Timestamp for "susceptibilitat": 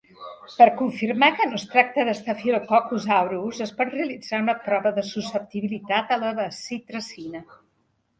5.11-6.15